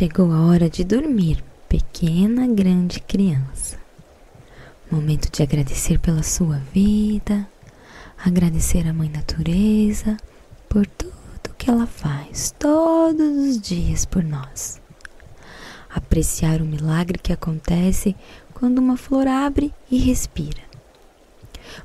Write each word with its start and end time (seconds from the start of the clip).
Chegou 0.00 0.32
a 0.32 0.46
hora 0.46 0.70
de 0.70 0.82
dormir, 0.82 1.44
pequena, 1.68 2.46
grande 2.46 3.00
criança. 3.00 3.78
Momento 4.90 5.30
de 5.30 5.42
agradecer 5.42 5.98
pela 5.98 6.22
sua 6.22 6.56
vida, 6.72 7.46
agradecer 8.16 8.88
a 8.88 8.94
Mãe 8.94 9.10
Natureza 9.10 10.16
por 10.70 10.86
tudo 10.86 11.54
que 11.58 11.68
ela 11.68 11.86
faz 11.86 12.54
todos 12.58 13.46
os 13.46 13.60
dias 13.60 14.06
por 14.06 14.24
nós. 14.24 14.80
Apreciar 15.94 16.62
o 16.62 16.64
milagre 16.64 17.18
que 17.18 17.34
acontece 17.34 18.16
quando 18.54 18.78
uma 18.78 18.96
flor 18.96 19.28
abre 19.28 19.70
e 19.90 19.98
respira. 19.98 20.62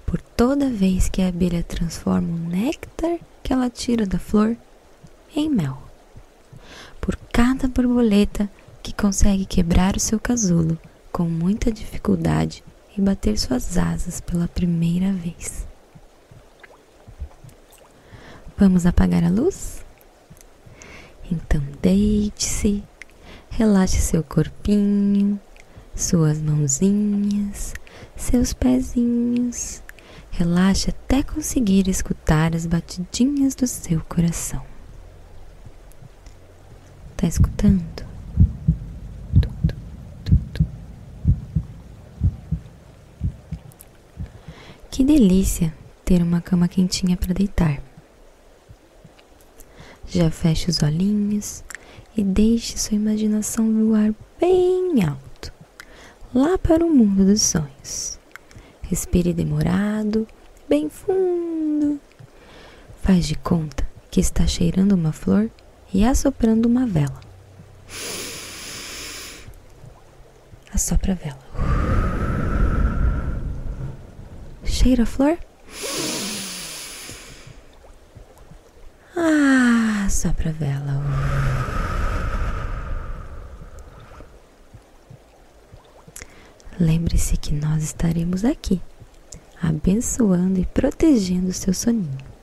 Por 0.05 0.21
toda 0.21 0.69
vez 0.69 1.09
que 1.09 1.21
a 1.21 1.27
abelha 1.27 1.63
transforma 1.63 2.33
o 2.33 2.49
néctar 2.49 3.19
que 3.43 3.51
ela 3.51 3.69
tira 3.69 4.05
da 4.05 4.19
flor 4.19 4.55
em 5.35 5.49
mel. 5.49 5.84
Cada 7.35 7.67
borboleta 7.67 8.49
que 8.81 8.93
consegue 8.93 9.45
quebrar 9.45 9.97
o 9.97 9.99
seu 9.99 10.17
casulo 10.17 10.79
com 11.11 11.25
muita 11.25 11.69
dificuldade 11.69 12.63
e 12.97 13.01
bater 13.01 13.37
suas 13.37 13.77
asas 13.77 14.21
pela 14.21 14.47
primeira 14.47 15.11
vez. 15.11 15.67
Vamos 18.57 18.85
apagar 18.85 19.21
a 19.21 19.29
luz? 19.29 19.83
Então 21.29 21.61
deite-se, 21.81 22.81
relaxe 23.49 23.99
seu 23.99 24.23
corpinho, 24.23 25.37
suas 25.93 26.41
mãozinhas, 26.41 27.73
seus 28.15 28.53
pezinhos. 28.53 29.83
Relaxe 30.31 30.89
até 30.89 31.21
conseguir 31.21 31.89
escutar 31.89 32.55
as 32.55 32.65
batidinhas 32.65 33.55
do 33.55 33.67
seu 33.67 33.99
coração. 34.07 34.74
Tá 37.17 37.27
escutando? 37.27 38.05
Que 44.91 45.03
delícia 45.03 45.73
ter 46.05 46.21
uma 46.21 46.39
cama 46.39 46.67
quentinha 46.67 47.17
para 47.17 47.33
deitar. 47.33 47.81
Já 50.07 50.31
feche 50.31 50.69
os 50.69 50.81
olhinhos 50.81 51.63
e 52.15 52.23
deixe 52.23 52.77
sua 52.77 52.95
imaginação 52.95 53.73
voar 53.73 54.13
bem 54.39 55.03
alto, 55.03 55.51
lá 56.33 56.57
para 56.57 56.85
o 56.85 56.89
mundo 56.89 57.25
dos 57.25 57.41
sonhos. 57.41 58.19
Respire 58.83 59.33
demorado, 59.33 60.25
bem 60.69 60.89
fundo. 60.89 61.99
Faz 63.01 63.27
de 63.27 63.35
conta 63.35 63.85
que 64.09 64.21
está 64.21 64.47
cheirando 64.47 64.93
uma 64.93 65.11
flor 65.11 65.49
e 65.95 66.03
assoprando 66.03 66.67
uma 66.67 66.85
vela. 66.85 67.21
Assopra 70.73 71.13
a 71.13 71.15
vela. 71.15 71.39
Cheira 74.65 75.03
a 75.03 75.05
flor? 75.05 75.37
Ah, 79.15 80.05
sopra 80.09 80.49
a 80.49 80.51
vela. 80.51 81.01
Lembre-se 86.77 87.37
que 87.37 87.53
nós 87.53 87.83
estaremos 87.83 88.43
aqui, 88.43 88.81
abençoando 89.61 90.59
e 90.59 90.65
protegendo 90.65 91.47
o 91.47 91.53
seu 91.53 91.73
soninho. 91.73 92.34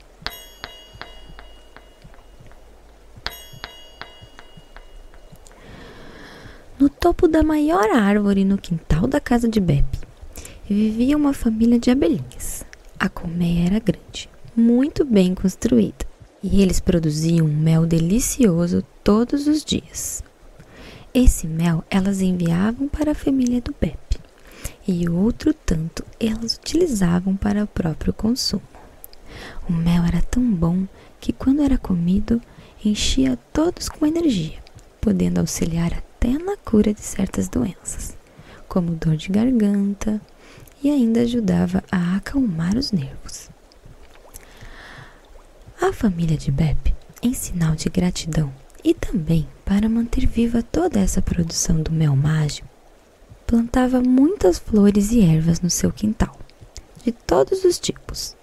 No 6.83 6.89
topo 6.89 7.29
da 7.29 7.41
maior 7.41 7.91
árvore 7.91 8.43
no 8.43 8.57
quintal 8.57 9.07
da 9.07 9.21
casa 9.21 9.47
de 9.47 9.61
Bep, 9.61 9.85
vivia 10.69 11.15
uma 11.15 11.31
família 11.31 11.79
de 11.79 11.89
abelhinhas. 11.89 12.65
A 12.99 13.07
colmeia 13.07 13.67
era 13.67 13.79
grande, 13.79 14.29
muito 14.53 15.05
bem 15.05 15.33
construída, 15.33 16.05
e 16.43 16.61
eles 16.61 16.81
produziam 16.81 17.47
um 17.47 17.55
mel 17.55 17.85
delicioso 17.85 18.83
todos 19.01 19.47
os 19.47 19.63
dias. 19.63 20.21
Esse 21.13 21.47
mel 21.47 21.85
elas 21.89 22.19
enviavam 22.19 22.89
para 22.89 23.11
a 23.11 23.15
família 23.15 23.61
do 23.61 23.73
Bep 23.79 24.19
e 24.85 25.07
outro 25.07 25.53
tanto 25.53 26.03
elas 26.19 26.57
utilizavam 26.57 27.37
para 27.37 27.63
o 27.63 27.67
próprio 27.67 28.11
consumo. 28.11 28.61
O 29.69 29.71
mel 29.71 30.03
era 30.03 30.21
tão 30.21 30.43
bom 30.43 30.85
que, 31.21 31.31
quando 31.31 31.63
era 31.63 31.77
comido, 31.77 32.41
enchia 32.83 33.39
todos 33.53 33.87
com 33.87 34.05
energia, 34.05 34.57
podendo 34.99 35.39
auxiliar 35.39 36.03
até 36.23 36.41
na 36.41 36.55
cura 36.55 36.93
de 36.93 37.01
certas 37.01 37.49
doenças, 37.49 38.17
como 38.69 38.95
dor 38.95 39.17
de 39.17 39.27
garganta, 39.27 40.21
e 40.81 40.89
ainda 40.89 41.21
ajudava 41.21 41.83
a 41.91 42.15
acalmar 42.15 42.77
os 42.77 42.93
nervos. 42.93 43.49
A 45.81 45.91
família 45.91 46.37
de 46.37 46.49
Bep, 46.49 46.95
em 47.21 47.33
sinal 47.33 47.75
de 47.75 47.89
gratidão 47.89 48.53
e 48.81 48.93
também 48.93 49.45
para 49.65 49.89
manter 49.89 50.25
viva 50.25 50.63
toda 50.63 50.97
essa 50.97 51.21
produção 51.21 51.81
do 51.81 51.91
mel 51.91 52.15
mágico, 52.15 52.69
plantava 53.45 54.01
muitas 54.01 54.57
flores 54.57 55.11
e 55.11 55.19
ervas 55.21 55.59
no 55.59 55.69
seu 55.69 55.91
quintal, 55.91 56.39
de 57.03 57.11
todos 57.11 57.65
os 57.65 57.77
tipos: 57.77 58.33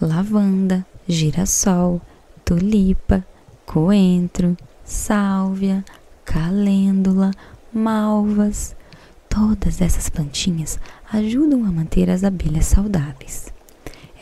lavanda, 0.00 0.86
girassol, 1.06 2.00
tulipa, 2.42 3.22
coentro, 3.66 4.56
sálvia, 4.82 5.84
calêndula, 6.28 7.30
malvas. 7.72 8.76
Todas 9.30 9.80
essas 9.80 10.10
plantinhas 10.10 10.78
ajudam 11.10 11.64
a 11.64 11.72
manter 11.72 12.10
as 12.10 12.22
abelhas 12.22 12.66
saudáveis. 12.66 13.52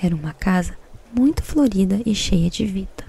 Era 0.01 0.15
uma 0.15 0.33
casa 0.33 0.79
muito 1.13 1.43
florida 1.43 2.01
e 2.07 2.15
cheia 2.15 2.49
de 2.49 2.65
vida. 2.65 3.05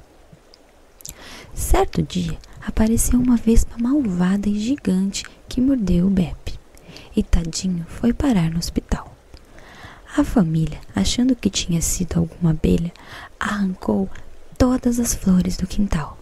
Certo 1.53 2.02
dia, 2.02 2.38
apareceu 2.66 3.19
uma 3.19 3.38
vespa 3.38 3.75
malvada 3.80 4.50
e 4.50 4.59
gigante 4.59 5.24
que 5.47 5.62
mordeu 5.62 6.08
o 6.08 6.09
Bep 6.09 6.58
e 7.16 7.22
tadinho 7.22 7.85
foi 7.88 8.14
parar 8.14 8.50
no 8.50 8.58
hospital. 8.58 9.16
A 10.16 10.24
família, 10.24 10.79
achando 10.96 11.35
que 11.35 11.52
tinha 11.52 11.81
sido 11.81 12.18
alguma 12.18 12.52
abelha, 12.52 12.91
arrancou 13.40 14.09
todas 14.58 15.00
as 15.00 15.14
flores 15.14 15.56
do 15.58 15.68
quintal. 15.68 16.16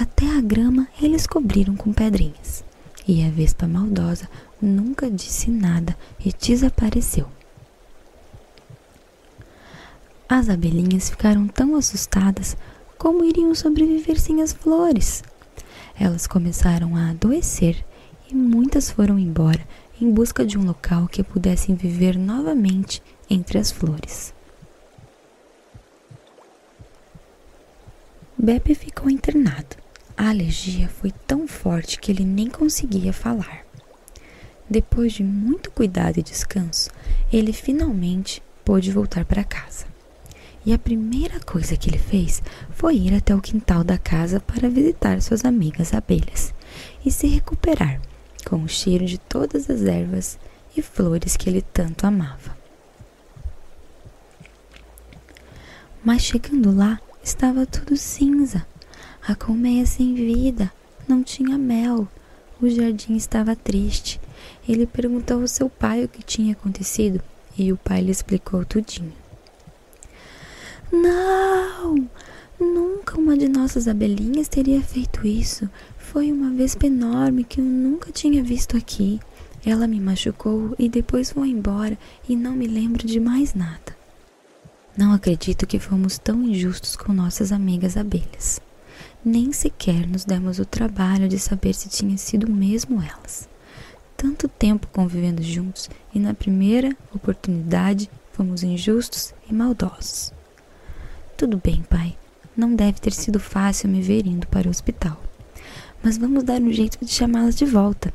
Até 0.00 0.24
a 0.34 0.40
grama 0.40 0.88
eles 1.02 1.26
cobriram 1.26 1.76
com 1.76 1.92
pedrinhas. 1.92 2.64
E 3.06 3.22
a 3.22 3.28
vespa 3.28 3.68
maldosa 3.68 4.30
nunca 4.58 5.10
disse 5.10 5.50
nada 5.50 5.94
e 6.24 6.32
desapareceu. 6.32 7.28
As 10.26 10.48
abelhinhas 10.48 11.10
ficaram 11.10 11.46
tão 11.46 11.76
assustadas 11.76 12.56
como 12.96 13.26
iriam 13.26 13.54
sobreviver 13.54 14.18
sem 14.18 14.40
as 14.40 14.54
flores. 14.54 15.22
Elas 15.98 16.26
começaram 16.26 16.96
a 16.96 17.10
adoecer 17.10 17.84
e 18.30 18.34
muitas 18.34 18.90
foram 18.90 19.18
embora 19.18 19.68
em 20.00 20.10
busca 20.10 20.46
de 20.46 20.56
um 20.56 20.64
local 20.64 21.08
que 21.08 21.22
pudessem 21.22 21.74
viver 21.74 22.16
novamente 22.16 23.02
entre 23.28 23.58
as 23.58 23.70
flores. 23.70 24.32
Bebe 28.38 28.74
ficou 28.74 29.10
internado. 29.10 29.79
A 30.20 30.28
alergia 30.28 30.86
foi 30.86 31.10
tão 31.26 31.48
forte 31.48 31.98
que 31.98 32.12
ele 32.12 32.26
nem 32.26 32.46
conseguia 32.50 33.10
falar. 33.10 33.64
Depois 34.68 35.14
de 35.14 35.24
muito 35.24 35.70
cuidado 35.70 36.18
e 36.18 36.22
descanso, 36.22 36.90
ele 37.32 37.54
finalmente 37.54 38.42
pôde 38.62 38.92
voltar 38.92 39.24
para 39.24 39.42
casa. 39.42 39.86
E 40.66 40.74
a 40.74 40.78
primeira 40.78 41.40
coisa 41.40 41.74
que 41.74 41.88
ele 41.88 41.96
fez 41.96 42.42
foi 42.68 42.96
ir 42.96 43.14
até 43.14 43.34
o 43.34 43.40
quintal 43.40 43.82
da 43.82 43.96
casa 43.96 44.40
para 44.40 44.68
visitar 44.68 45.22
suas 45.22 45.42
amigas 45.42 45.94
abelhas 45.94 46.52
e 47.02 47.10
se 47.10 47.26
recuperar 47.26 47.98
com 48.44 48.62
o 48.62 48.68
cheiro 48.68 49.06
de 49.06 49.16
todas 49.16 49.70
as 49.70 49.80
ervas 49.84 50.38
e 50.76 50.82
flores 50.82 51.34
que 51.34 51.48
ele 51.48 51.62
tanto 51.62 52.06
amava. 52.06 52.54
Mas 56.04 56.20
chegando 56.20 56.76
lá, 56.76 57.00
estava 57.24 57.64
tudo 57.64 57.96
cinza. 57.96 58.66
A 59.30 59.34
colmeia 59.36 59.86
sem 59.86 60.12
vida, 60.12 60.72
não 61.06 61.22
tinha 61.22 61.56
mel. 61.56 62.08
O 62.60 62.68
jardim 62.68 63.14
estava 63.14 63.54
triste. 63.54 64.20
Ele 64.68 64.88
perguntou 64.88 65.40
ao 65.40 65.46
seu 65.46 65.70
pai 65.70 66.02
o 66.02 66.08
que 66.08 66.20
tinha 66.20 66.52
acontecido 66.52 67.22
e 67.56 67.72
o 67.72 67.76
pai 67.76 68.02
lhe 68.02 68.10
explicou 68.10 68.64
tudinho. 68.64 69.12
Não! 70.90 72.10
Nunca 72.58 73.20
uma 73.20 73.38
de 73.38 73.48
nossas 73.48 73.86
abelhinhas 73.86 74.48
teria 74.48 74.82
feito 74.82 75.24
isso. 75.24 75.70
Foi 75.96 76.32
uma 76.32 76.50
vespa 76.50 76.86
enorme 76.86 77.44
que 77.44 77.60
eu 77.60 77.64
nunca 77.64 78.10
tinha 78.10 78.42
visto 78.42 78.76
aqui. 78.76 79.20
Ela 79.64 79.86
me 79.86 80.00
machucou 80.00 80.74
e 80.76 80.88
depois 80.88 81.30
foi 81.30 81.50
embora 81.50 81.96
e 82.28 82.34
não 82.34 82.54
me 82.54 82.66
lembro 82.66 83.06
de 83.06 83.20
mais 83.20 83.54
nada. 83.54 83.96
Não 84.98 85.12
acredito 85.12 85.68
que 85.68 85.78
fomos 85.78 86.18
tão 86.18 86.42
injustos 86.42 86.96
com 86.96 87.12
nossas 87.12 87.52
amigas 87.52 87.96
abelhas. 87.96 88.60
Nem 89.24 89.52
sequer 89.52 90.06
nos 90.06 90.24
demos 90.24 90.58
o 90.58 90.64
trabalho 90.64 91.28
de 91.28 91.38
saber 91.38 91.74
se 91.74 91.88
tinha 91.88 92.16
sido 92.16 92.50
mesmo 92.50 93.02
elas. 93.02 93.48
Tanto 94.16 94.48
tempo 94.48 94.86
convivendo 94.92 95.42
juntos 95.42 95.88
e 96.14 96.18
na 96.18 96.34
primeira 96.34 96.96
oportunidade 97.14 98.10
fomos 98.32 98.62
injustos 98.62 99.34
e 99.48 99.54
maldosos. 99.54 100.32
Tudo 101.36 101.60
bem, 101.62 101.82
pai. 101.88 102.16
Não 102.56 102.74
deve 102.74 103.00
ter 103.00 103.12
sido 103.12 103.40
fácil 103.40 103.88
me 103.88 104.02
ver 104.02 104.26
indo 104.26 104.46
para 104.46 104.68
o 104.68 104.70
hospital. 104.70 105.22
Mas 106.02 106.18
vamos 106.18 106.42
dar 106.42 106.60
um 106.60 106.72
jeito 106.72 107.02
de 107.02 107.10
chamá-las 107.10 107.54
de 107.54 107.64
volta. 107.64 108.12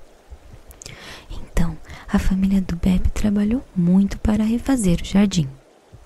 Então, 1.31 1.77
a 2.11 2.19
família 2.19 2.61
do 2.61 2.75
Bebe 2.75 3.09
trabalhou 3.09 3.63
muito 3.75 4.19
para 4.19 4.43
refazer 4.43 5.01
o 5.01 5.05
jardim. 5.05 5.47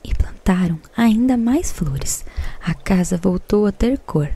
E 0.04 0.13
plantaram 0.13 0.80
ainda 0.96 1.36
mais 1.36 1.72
flores. 1.72 2.24
A 2.62 2.74
casa 2.74 3.18
voltou 3.18 3.66
a 3.66 3.72
ter 3.72 3.98
cor. 4.00 4.30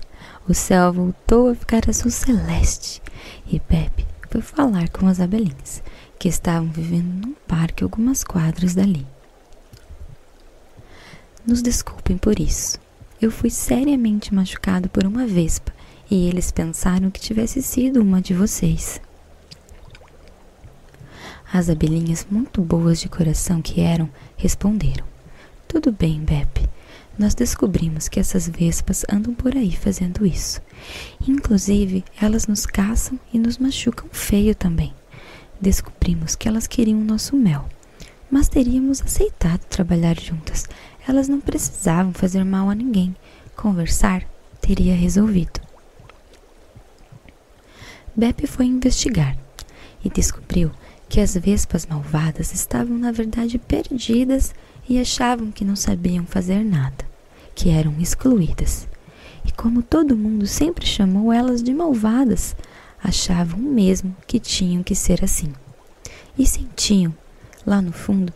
O 0.47 0.53
céu 0.53 0.91
voltou 0.91 1.49
a 1.49 1.55
ficar 1.55 1.89
azul 1.89 2.11
celeste. 2.11 3.01
E 3.47 3.61
Bebe 3.69 4.05
foi 4.29 4.41
falar 4.41 4.89
com 4.89 5.07
as 5.07 5.19
abelhinhas, 5.19 5.81
que 6.19 6.27
estavam 6.27 6.69
vivendo 6.69 7.25
num 7.25 7.33
parque 7.47 7.83
algumas 7.83 8.23
quadras 8.23 8.75
dali. 8.75 9.07
Nos 11.45 11.61
desculpem 11.61 12.17
por 12.17 12.39
isso. 12.39 12.77
Eu 13.21 13.31
fui 13.31 13.49
seriamente 13.49 14.33
machucado 14.33 14.89
por 14.89 15.05
uma 15.05 15.25
vespa 15.25 15.73
e 16.11 16.27
eles 16.27 16.51
pensaram 16.51 17.09
que 17.09 17.21
tivesse 17.21 17.61
sido 17.61 18.01
uma 18.01 18.21
de 18.21 18.33
vocês. 18.33 18.99
As 21.51 21.69
abelhinhas, 21.69 22.25
muito 22.29 22.61
boas 22.61 22.99
de 22.99 23.07
coração 23.07 23.61
que 23.61 23.79
eram, 23.79 24.09
responderam: 24.35 25.05
Tudo 25.67 25.91
bem, 25.91 26.19
Bep. 26.19 26.67
Nós 27.17 27.35
descobrimos 27.35 28.07
que 28.07 28.19
essas 28.19 28.47
vespas 28.47 29.05
andam 29.11 29.33
por 29.33 29.55
aí 29.55 29.75
fazendo 29.75 30.25
isso. 30.25 30.61
Inclusive, 31.27 32.03
elas 32.19 32.47
nos 32.47 32.65
caçam 32.65 33.19
e 33.31 33.37
nos 33.37 33.57
machucam 33.57 34.09
feio 34.11 34.55
também. 34.55 34.93
Descobrimos 35.61 36.35
que 36.35 36.47
elas 36.47 36.65
queriam 36.65 36.99
o 36.99 37.03
nosso 37.03 37.35
mel, 37.35 37.69
mas 38.29 38.49
teríamos 38.49 39.01
aceitado 39.01 39.61
trabalhar 39.65 40.19
juntas. 40.19 40.65
Elas 41.07 41.27
não 41.27 41.39
precisavam 41.39 42.13
fazer 42.13 42.43
mal 42.43 42.69
a 42.69 42.75
ninguém. 42.75 43.15
Conversar 43.55 44.23
teria 44.59 44.95
resolvido. 44.95 45.61
Beppe 48.15 48.47
foi 48.47 48.65
investigar 48.65 49.37
e 50.03 50.09
descobriu 50.09 50.71
que 51.07 51.19
as 51.19 51.35
vespas 51.35 51.85
malvadas 51.85 52.53
estavam 52.53 52.97
na 52.97 53.11
verdade 53.11 53.59
perdidas 53.59 54.53
e 54.87 54.99
achavam 54.99 55.51
que 55.51 55.65
não 55.65 55.75
sabiam 55.75 56.25
fazer 56.25 56.63
nada, 56.63 57.05
que 57.55 57.69
eram 57.69 57.93
excluídas. 57.99 58.87
E 59.45 59.51
como 59.51 59.83
todo 59.83 60.17
mundo 60.17 60.47
sempre 60.47 60.85
chamou 60.85 61.31
elas 61.31 61.61
de 61.61 61.73
malvadas, 61.73 62.55
achavam 63.03 63.59
mesmo 63.59 64.15
que 64.25 64.39
tinham 64.39 64.83
que 64.83 64.95
ser 64.95 65.23
assim. 65.23 65.51
E 66.37 66.45
sentiam, 66.45 67.13
lá 67.65 67.81
no 67.81 67.91
fundo, 67.91 68.33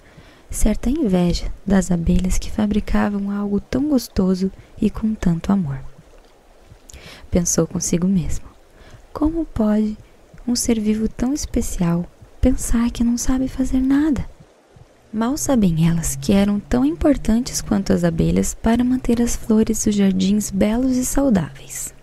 certa 0.50 0.90
inveja 0.90 1.52
das 1.66 1.92
abelhas 1.92 2.38
que 2.38 2.52
fabricavam 2.52 3.32
algo 3.32 3.60
tão 3.60 3.90
gostoso 3.90 4.52
e 4.82 4.90
com 4.90 5.14
tanto 5.14 5.52
amor. 5.52 5.80
Pensou 7.32 7.68
consigo 7.68 8.08
mesmo: 8.08 8.46
como 9.14 9.46
pode 9.46 9.98
um 10.48 10.56
ser 10.56 10.80
vivo 10.80 11.10
tão 11.10 11.34
especial 11.34 12.06
pensar 12.40 12.92
que 12.92 13.04
não 13.04 13.18
sabe 13.18 13.48
fazer 13.48 13.82
nada? 13.82 14.37
Mal 15.12 15.38
sabem 15.38 15.88
elas 15.88 16.16
que 16.16 16.34
eram 16.34 16.60
tão 16.60 16.84
importantes 16.84 17.62
quanto 17.62 17.94
as 17.94 18.04
abelhas 18.04 18.54
para 18.54 18.84
manter 18.84 19.22
as 19.22 19.36
flores 19.36 19.86
dos 19.86 19.96
jardins 19.96 20.52
belos 20.52 20.98
e 20.98 21.06
saudáveis. 21.06 21.94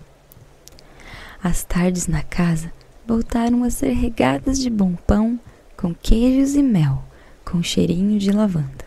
As 1.42 1.62
tardes 1.62 2.06
na 2.06 2.22
casa 2.22 2.72
voltaram 3.06 3.62
a 3.62 3.70
ser 3.70 3.92
regadas 3.92 4.58
de 4.58 4.70
bom 4.70 4.94
pão, 4.94 5.38
com 5.76 5.94
queijos 5.94 6.54
e 6.54 6.62
mel 6.62 7.04
com 7.44 7.62
cheirinho 7.62 8.18
de 8.18 8.32
lavanda. 8.32 8.84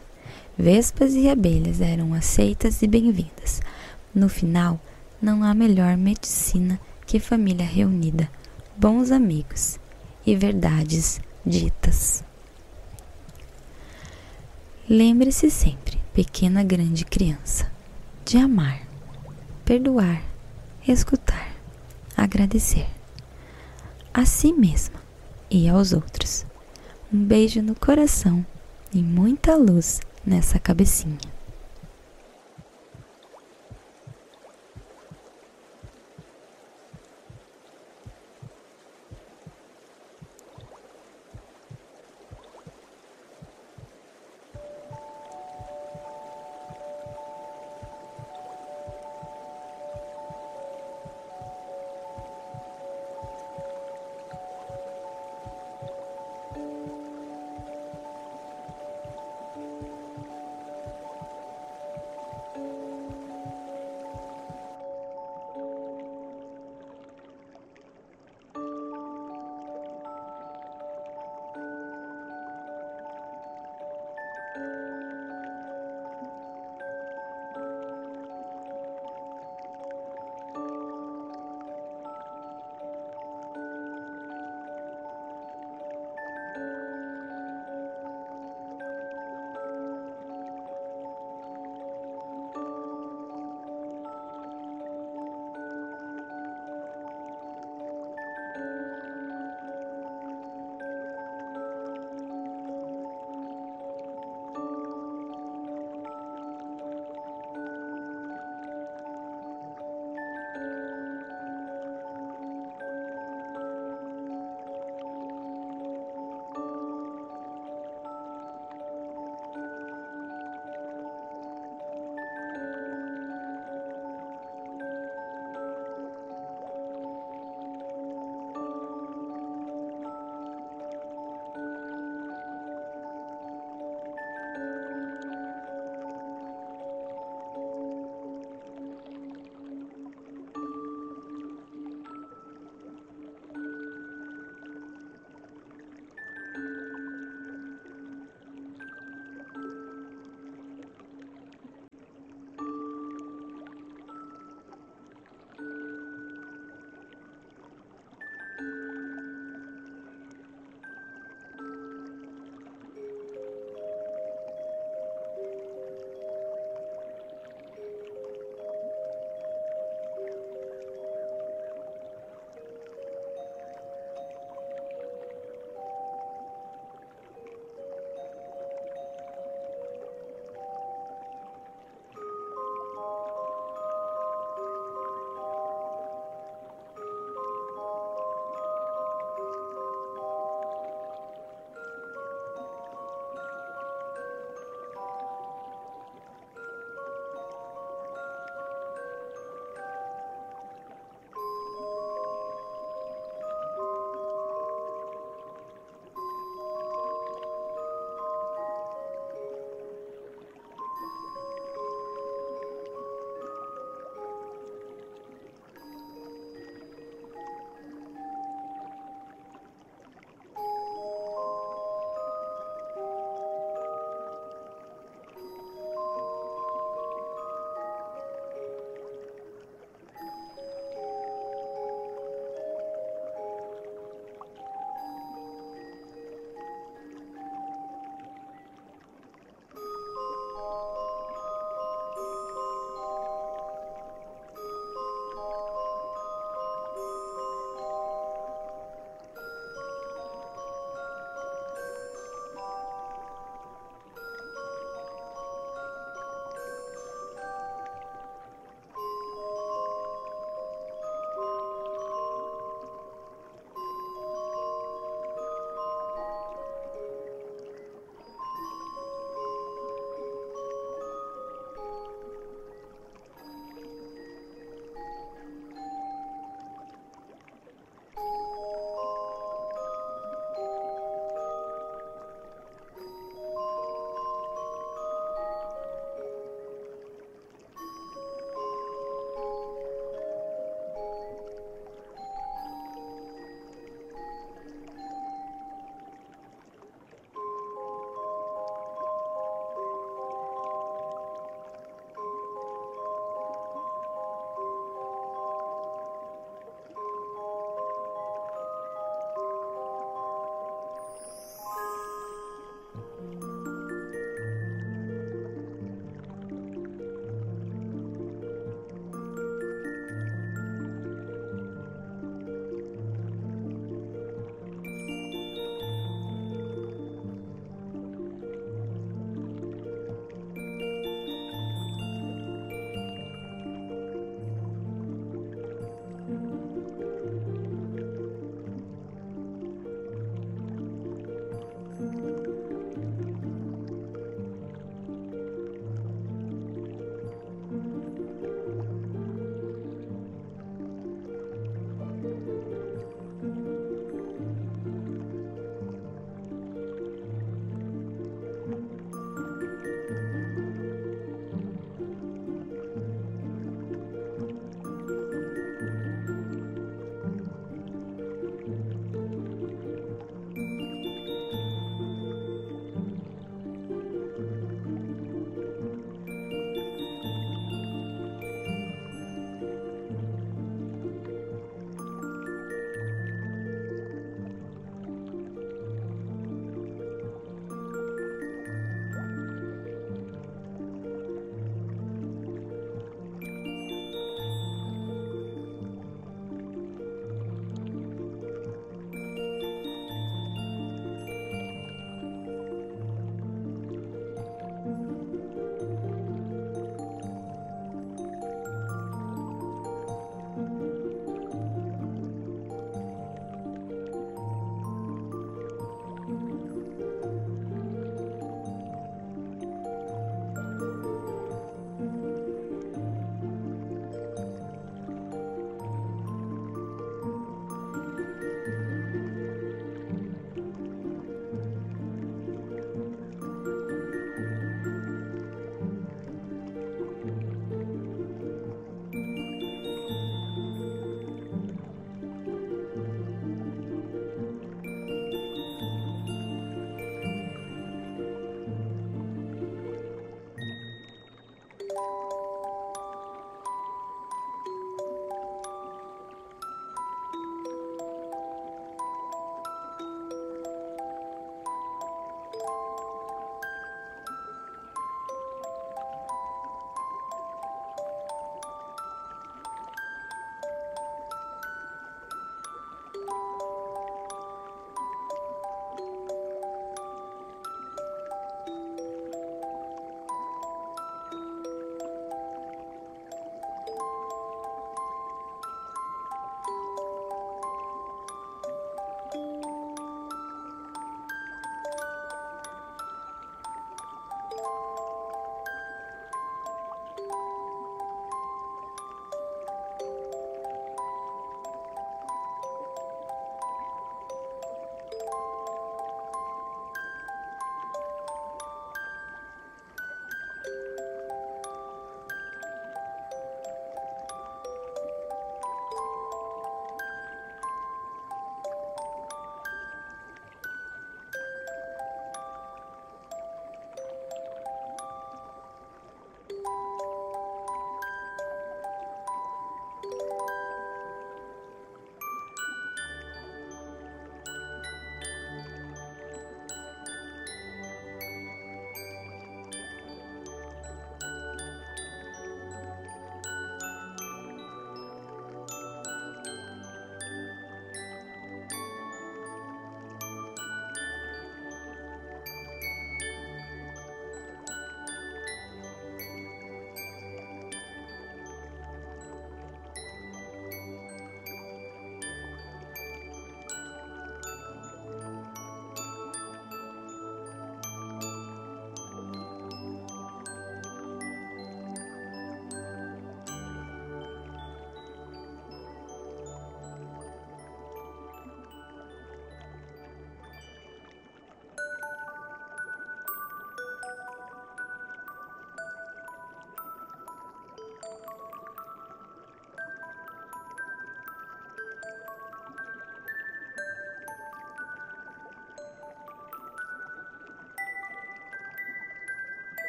Vespas 0.57 1.13
e 1.13 1.29
abelhas 1.29 1.79
eram 1.79 2.13
aceitas 2.13 2.81
e 2.81 2.87
bem-vindas. 2.87 3.61
No 4.13 4.27
final, 4.27 4.79
não 5.21 5.43
há 5.43 5.53
melhor 5.53 5.95
medicina 5.95 6.79
que 7.05 7.19
família 7.19 7.65
reunida, 7.65 8.29
bons 8.75 9.11
amigos 9.11 9.79
e 10.25 10.35
verdades 10.35 11.21
ditas. 11.45 12.26
Lembre-se 14.89 15.51
sempre, 15.51 15.99
pequena 16.13 16.63
grande 16.63 17.03
criança, 17.03 17.69
de 18.23 18.37
amar, 18.37 18.87
perdoar, 19.65 20.23
escutar, 20.87 21.53
agradecer 22.15 22.87
a 24.13 24.23
si 24.23 24.53
mesma 24.53 25.01
e 25.51 25.67
aos 25.67 25.91
outros. 25.91 26.45
Um 27.11 27.21
beijo 27.21 27.61
no 27.61 27.75
coração 27.75 28.45
e 28.93 28.99
muita 29.03 29.57
luz 29.57 29.99
nessa 30.25 30.57
cabecinha. 30.57 31.19